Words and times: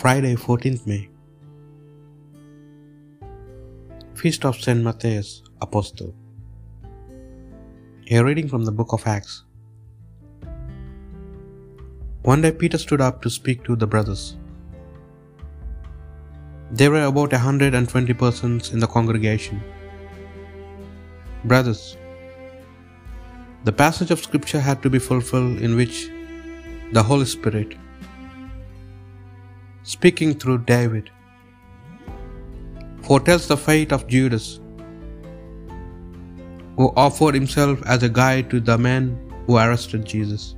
Friday, 0.00 0.36
14th 0.36 0.86
May. 0.86 1.08
Feast 4.14 4.44
of 4.44 4.60
St. 4.64 4.80
Matthias, 4.80 5.42
Apostle. 5.60 6.14
A 8.12 8.22
reading 8.22 8.46
from 8.46 8.64
the 8.64 8.70
book 8.70 8.92
of 8.92 9.04
Acts. 9.08 9.42
One 12.22 12.42
day 12.42 12.52
Peter 12.52 12.78
stood 12.78 13.00
up 13.00 13.20
to 13.22 13.28
speak 13.38 13.64
to 13.64 13.74
the 13.74 13.88
brothers. 13.88 14.36
There 16.70 16.92
were 16.92 17.06
about 17.06 17.32
a 17.32 17.42
hundred 17.46 17.74
and 17.74 17.88
twenty 17.88 18.14
persons 18.14 18.72
in 18.72 18.78
the 18.78 18.86
congregation. 18.86 19.60
Brothers, 21.44 21.96
the 23.64 23.72
passage 23.72 24.12
of 24.12 24.20
Scripture 24.20 24.60
had 24.60 24.80
to 24.84 24.90
be 24.90 25.00
fulfilled 25.00 25.58
in 25.58 25.74
which 25.74 26.08
the 26.92 27.02
Holy 27.02 27.26
Spirit, 27.26 27.76
speaking 29.88 30.34
through 30.34 30.58
David, 30.70 31.08
foretells 33.04 33.46
the 33.48 33.56
fate 33.56 33.90
of 33.90 34.06
Judas, 34.06 34.60
who 36.76 36.92
offered 36.94 37.34
himself 37.34 37.80
as 37.86 38.02
a 38.02 38.10
guide 38.10 38.50
to 38.50 38.60
the 38.60 38.76
men 38.76 39.06
who 39.46 39.56
arrested 39.56 40.04
Jesus. 40.04 40.54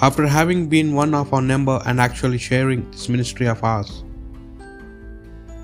After 0.00 0.24
having 0.24 0.68
been 0.68 0.94
one 0.94 1.14
of 1.14 1.34
our 1.34 1.42
number 1.42 1.82
and 1.84 2.00
actually 2.00 2.38
sharing 2.38 2.88
this 2.92 3.08
ministry 3.08 3.48
of 3.48 3.64
ours, 3.64 4.04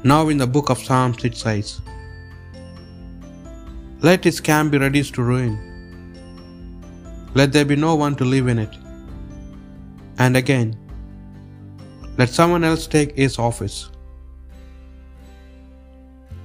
now 0.02 0.28
in 0.30 0.38
the 0.38 0.48
book 0.48 0.68
of 0.68 0.82
Psalms 0.82 1.24
it 1.24 1.36
says, 1.36 1.80
Let 4.00 4.24
his 4.24 4.40
camp 4.40 4.72
be 4.72 4.78
reduced 4.78 5.14
to 5.14 5.22
ruin. 5.22 5.56
Let 7.34 7.52
there 7.52 7.64
be 7.64 7.76
no 7.76 7.94
one 7.94 8.16
to 8.16 8.24
live 8.24 8.48
in 8.48 8.58
it. 8.58 8.74
And 10.18 10.36
again, 10.36 10.76
let 12.22 12.30
someone 12.30 12.62
else 12.62 12.86
take 12.86 13.16
his 13.16 13.36
office. 13.36 13.90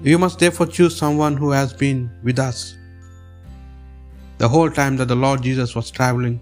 You 0.02 0.18
must 0.18 0.40
therefore 0.40 0.66
choose 0.66 0.96
someone 0.98 1.38
who 1.38 1.52
has 1.52 1.72
been 1.72 2.00
with 2.24 2.40
us 2.40 2.76
the 4.40 4.50
whole 4.50 4.72
time 4.72 4.98
that 4.98 5.08
the 5.08 5.20
Lord 5.24 5.44
Jesus 5.44 5.76
was 5.76 5.92
traveling 5.92 6.40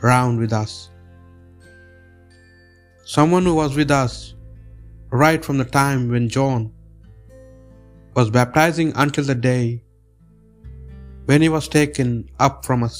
round 0.00 0.40
with 0.40 0.52
us. 0.52 0.90
Someone 3.04 3.44
who 3.44 3.54
was 3.54 3.76
with 3.76 3.92
us 3.92 4.34
right 5.10 5.44
from 5.44 5.58
the 5.58 5.68
time 5.76 6.10
when 6.10 6.28
John 6.28 6.72
was 8.16 8.30
baptizing 8.30 8.92
until 8.96 9.30
the 9.30 9.36
day 9.36 9.80
when 11.26 11.40
he 11.40 11.48
was 11.48 11.68
taken 11.68 12.28
up 12.40 12.64
from 12.64 12.82
us. 12.82 12.98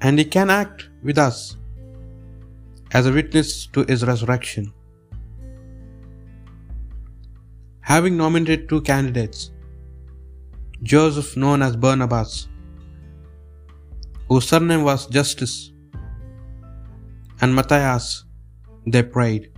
And 0.00 0.18
he 0.18 0.24
can 0.24 0.48
act 0.48 0.88
with 1.02 1.18
us 1.18 1.58
as 2.92 3.06
a 3.06 3.12
witness 3.12 3.66
to 3.66 3.84
his 3.88 4.04
resurrection. 4.04 4.72
Having 7.80 8.16
nominated 8.16 8.68
two 8.68 8.80
candidates, 8.80 9.52
Joseph, 10.82 11.36
known 11.36 11.62
as 11.62 11.76
Barsabbas, 11.76 12.48
whose 14.28 14.48
surname 14.48 14.82
was 14.82 15.06
Justus, 15.06 15.72
and 17.40 17.54
Matthias, 17.54 18.24
they 18.86 19.02
prayed, 19.02 19.52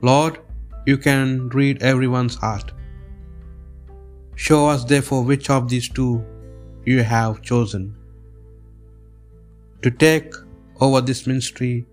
Lord, 0.00 0.40
you 0.86 0.98
can 0.98 1.48
read 1.50 1.82
everyone's 1.82 2.34
heart. 2.34 2.72
Show 4.34 4.68
us 4.68 4.84
therefore 4.84 5.22
which 5.22 5.50
of 5.50 5.68
these 5.68 5.88
two 5.88 6.24
you 6.84 7.02
have 7.02 7.42
chosen 7.42 7.96
to 9.82 9.90
take 9.90 10.34
over 10.80 11.00
this 11.00 11.26
ministry 11.26 11.86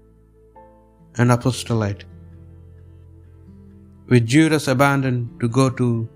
and 1.17 1.31
apostolate, 1.31 2.05
which 4.07 4.25
Judas 4.25 4.67
abandoned 4.67 5.39
to 5.41 5.47
go 5.47 5.69
to 5.69 6.07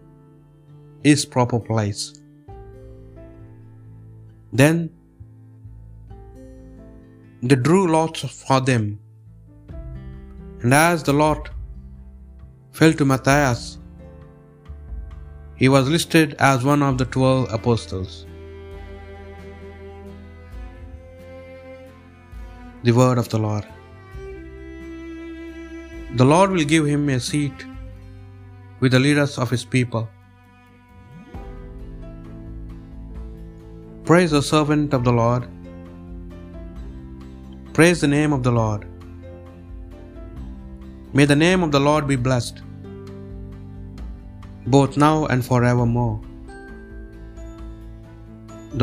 his 1.03 1.25
proper 1.25 1.59
place. 1.59 2.21
Then 4.51 4.89
they 7.41 7.55
drew 7.55 7.91
lots 7.91 8.21
for 8.47 8.61
them, 8.61 8.99
and 10.61 10.73
as 10.73 11.03
the 11.03 11.13
lot 11.13 11.49
fell 12.71 12.93
to 12.93 13.05
Matthias, 13.05 13.79
he 15.55 15.69
was 15.69 15.89
listed 15.89 16.35
as 16.39 16.63
one 16.63 16.81
of 16.81 16.97
the 16.97 17.05
twelve 17.05 17.51
apostles. 17.51 18.25
The 22.83 22.91
word 22.91 23.17
of 23.17 23.29
the 23.29 23.39
Lord. 23.39 23.65
The 26.22 26.25
Lord 26.31 26.51
will 26.53 26.68
give 26.72 26.85
him 26.85 27.03
a 27.09 27.19
seat 27.28 27.62
with 28.79 28.91
the 28.96 29.00
leaders 29.06 29.31
of 29.44 29.50
his 29.53 29.63
people. 29.75 30.03
Praise 34.09 34.31
the 34.35 34.41
servant 34.50 34.94
of 34.97 35.03
the 35.07 35.13
Lord. 35.19 35.47
Praise 37.78 38.00
the 38.06 38.12
name 38.16 38.31
of 38.38 38.44
the 38.47 38.53
Lord. 38.59 38.85
May 41.18 41.25
the 41.34 41.40
name 41.46 41.63
of 41.68 41.72
the 41.75 41.84
Lord 41.88 42.07
be 42.13 42.19
blessed, 42.28 42.62
both 44.78 45.02
now 45.07 45.16
and 45.34 45.50
forevermore. 45.52 46.18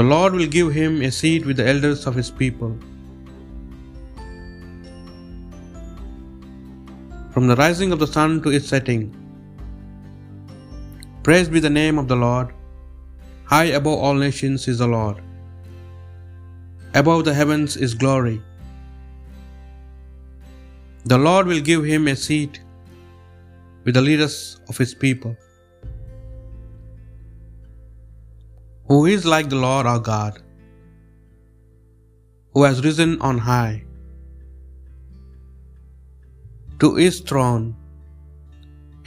The 0.00 0.08
Lord 0.14 0.32
will 0.38 0.50
give 0.58 0.70
him 0.82 1.00
a 1.10 1.12
seat 1.20 1.46
with 1.50 1.58
the 1.62 1.68
elders 1.74 2.02
of 2.10 2.16
his 2.22 2.32
people. 2.42 2.74
From 7.40 7.48
the 7.48 7.56
rising 7.56 7.90
of 7.94 8.00
the 8.00 8.06
sun 8.14 8.32
to 8.44 8.50
its 8.56 8.66
setting, 8.72 9.04
praised 11.26 11.50
be 11.54 11.60
the 11.66 11.70
name 11.76 11.98
of 12.00 12.06
the 12.10 12.18
Lord. 12.24 12.48
High 13.52 13.70
above 13.78 14.02
all 14.04 14.18
nations 14.22 14.66
is 14.72 14.80
the 14.82 14.88
Lord. 14.94 15.22
Above 17.00 17.24
the 17.28 17.32
heavens 17.38 17.78
is 17.86 17.94
glory. 18.02 18.36
The 21.12 21.20
Lord 21.26 21.46
will 21.46 21.64
give 21.70 21.82
him 21.92 22.08
a 22.08 22.16
seat 22.26 22.60
with 23.84 23.94
the 23.94 24.06
leaders 24.10 24.36
of 24.68 24.76
his 24.76 24.94
people. 25.06 25.34
Who 28.90 29.02
is 29.16 29.24
like 29.34 29.48
the 29.48 29.62
Lord 29.68 29.86
our 29.94 30.02
God, 30.14 30.42
who 32.52 32.64
has 32.64 32.84
risen 32.90 33.18
on 33.30 33.38
high 33.52 33.76
to 36.80 36.88
his 36.96 37.20
throne, 37.28 37.64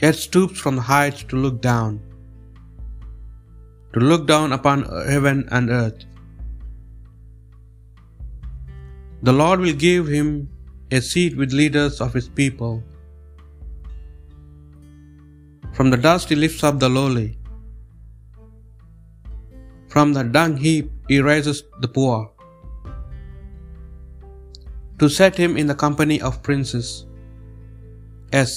yet 0.02 0.16
stoops 0.24 0.58
from 0.64 0.76
the 0.76 0.86
heights 0.88 1.22
to 1.30 1.36
look 1.44 1.60
down, 1.60 2.00
to 3.94 4.00
look 4.10 4.26
down 4.32 4.52
upon 4.58 4.82
heaven 5.12 5.40
and 5.50 5.70
earth. 5.70 6.02
The 9.28 9.32
Lord 9.42 9.60
will 9.64 9.78
give 9.86 10.06
him 10.16 10.28
a 10.96 11.00
seat 11.00 11.36
with 11.36 11.58
leaders 11.60 12.00
of 12.06 12.12
his 12.18 12.28
people. 12.40 12.74
From 15.76 15.90
the 15.90 16.00
dust 16.08 16.28
he 16.28 16.36
lifts 16.36 16.62
up 16.68 16.78
the 16.78 16.90
lowly. 16.98 17.30
From 19.94 20.12
the 20.12 20.24
dung 20.36 20.54
heap 20.66 20.92
he 21.08 21.18
raises 21.30 21.64
the 21.80 21.88
poor. 21.88 22.18
To 25.00 25.08
set 25.08 25.34
him 25.44 25.56
in 25.56 25.66
the 25.72 25.78
company 25.86 26.20
of 26.20 26.42
princes. 26.48 27.06
Yes, 28.34 28.52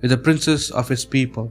with 0.00 0.10
the 0.12 0.18
princes 0.26 0.70
of 0.80 0.88
his 0.88 1.04
people. 1.04 1.46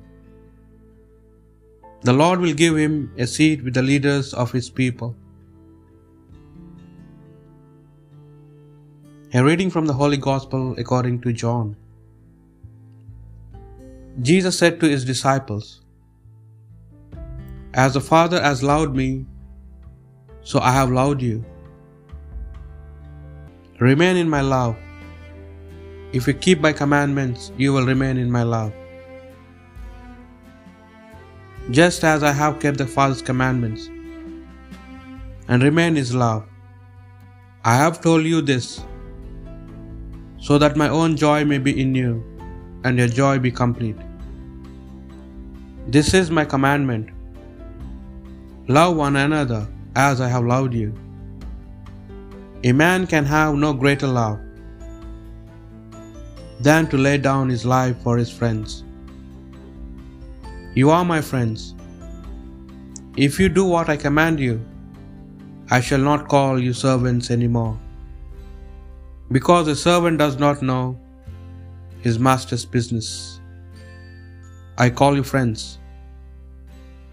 The 2.09 2.13
Lord 2.13 2.39
will 2.43 2.53
give 2.61 2.77
him 2.81 2.93
a 3.17 3.27
seat 3.31 3.63
with 3.65 3.73
the 3.77 3.81
leaders 3.87 4.33
of 4.43 4.53
his 4.57 4.69
people. 4.69 5.09
A 9.33 9.43
reading 9.47 9.73
from 9.75 9.89
the 9.89 9.97
Holy 10.01 10.21
Gospel 10.27 10.61
according 10.83 11.19
to 11.25 11.33
John. 11.41 11.75
Jesus 14.29 14.57
said 14.57 14.79
to 14.79 14.93
his 14.93 15.03
disciples, 15.03 15.81
As 17.73 17.99
the 17.99 18.05
Father 18.13 18.41
has 18.47 18.63
loved 18.71 18.95
me, 18.95 19.09
so 20.53 20.65
I 20.71 20.71
have 20.79 20.97
loved 21.01 21.21
you. 21.31 21.43
Remain 23.91 24.15
in 24.25 24.29
my 24.29 24.43
love. 24.55 24.84
If 26.15 26.27
you 26.27 26.33
keep 26.33 26.61
my 26.61 26.71
commandments, 26.71 27.51
you 27.57 27.73
will 27.73 27.85
remain 27.85 28.17
in 28.17 28.31
my 28.31 28.43
love. 28.43 28.71
Just 31.71 32.05
as 32.05 32.23
I 32.23 32.31
have 32.31 32.61
kept 32.61 32.77
the 32.77 32.87
Father's 32.87 33.21
commandments 33.21 33.87
and 35.49 35.61
remain 35.61 35.89
in 35.89 35.95
his 35.97 36.15
love, 36.15 36.45
I 37.65 37.75
have 37.75 37.99
told 37.99 38.23
you 38.23 38.41
this, 38.41 38.81
so 40.37 40.57
that 40.57 40.77
my 40.77 40.87
own 40.87 41.17
joy 41.17 41.43
may 41.43 41.57
be 41.57 41.81
in 41.81 41.93
you, 41.93 42.23
and 42.85 42.97
your 42.97 43.09
joy 43.09 43.37
be 43.37 43.51
complete. 43.51 43.97
This 45.87 46.13
is 46.13 46.31
my 46.31 46.45
commandment 46.45 47.09
love 48.69 48.95
one 48.95 49.17
another 49.17 49.67
as 49.97 50.21
I 50.21 50.29
have 50.29 50.45
loved 50.45 50.73
you. 50.73 50.93
A 52.63 52.71
man 52.71 53.05
can 53.05 53.25
have 53.25 53.53
no 53.55 53.73
greater 53.73 54.07
love 54.07 54.39
than 56.59 56.87
to 56.87 56.97
lay 56.97 57.17
down 57.17 57.49
his 57.49 57.65
life 57.65 57.97
for 58.01 58.17
his 58.17 58.31
friends. 58.31 58.83
You 60.73 60.89
are 60.89 61.05
my 61.05 61.21
friends. 61.21 61.73
If 63.17 63.39
you 63.39 63.49
do 63.49 63.65
what 63.65 63.89
I 63.89 63.97
command 63.97 64.39
you, 64.39 64.63
I 65.69 65.79
shall 65.81 65.99
not 65.99 66.27
call 66.27 66.59
you 66.59 66.73
servants 66.73 67.31
any 67.31 67.47
more, 67.47 67.79
because 69.31 69.67
a 69.67 69.75
servant 69.75 70.19
does 70.19 70.37
not 70.37 70.61
know 70.61 70.99
his 72.01 72.19
master's 72.19 72.65
business. 72.65 73.39
I 74.77 74.89
call 74.89 75.15
you 75.15 75.23
friends, 75.23 75.79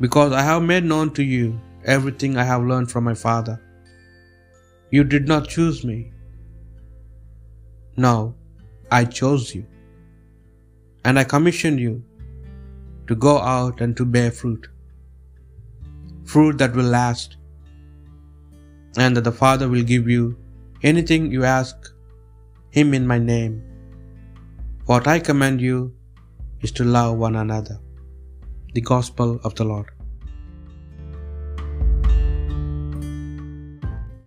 because 0.01 0.33
I 0.33 0.43
have 0.43 0.63
made 0.63 0.85
known 0.85 1.13
to 1.15 1.23
you 1.23 1.59
everything 1.85 2.37
I 2.37 2.45
have 2.45 2.63
learned 2.63 2.91
from 2.91 3.05
my 3.05 3.15
Father. 3.15 3.61
You 4.91 5.05
did 5.05 5.29
not 5.29 5.49
choose 5.49 5.85
me. 5.85 6.13
No, 7.97 8.35
I 8.97 9.05
chose 9.19 9.55
you. 9.57 9.65
And 11.05 11.19
I 11.19 11.25
commissioned 11.33 11.81
you 11.85 11.93
to 13.09 13.15
go 13.27 13.35
out 13.53 13.81
and 13.85 13.97
to 14.01 14.05
bear 14.17 14.31
fruit. 14.41 14.69
Fruit 16.33 16.59
that 16.59 16.77
will 16.79 16.91
last. 16.99 17.37
And 19.05 19.17
that 19.17 19.25
the 19.29 19.37
Father 19.43 19.69
will 19.73 19.89
give 19.93 20.09
you 20.15 20.25
anything 20.91 21.31
you 21.37 21.45
ask 21.45 21.91
Him 22.79 22.93
in 23.01 23.07
my 23.15 23.19
name. 23.33 23.55
What 24.91 25.09
I 25.15 25.19
command 25.31 25.67
you 25.69 25.79
is 26.61 26.73
to 26.79 26.85
love 26.99 27.17
one 27.27 27.37
another. 27.47 27.79
The 28.75 28.85
Gospel 28.93 29.41
of 29.45 29.55
the 29.61 29.65
Lord. 29.73 29.91